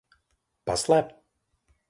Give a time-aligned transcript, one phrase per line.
[0.69, 1.15] Paslēpt?